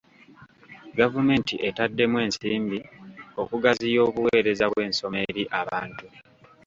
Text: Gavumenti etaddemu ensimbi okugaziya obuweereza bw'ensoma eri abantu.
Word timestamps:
Gavumenti 0.99 1.55
etaddemu 1.69 2.17
ensimbi 2.25 2.79
okugaziya 3.41 3.99
obuweereza 4.07 4.65
bw'ensoma 4.71 5.17
eri 5.29 5.43
abantu. 5.61 6.05